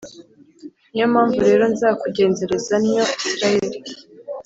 [0.91, 3.77] Ni yo mpamvu rero nzakugenzereza ntyo, Israheli,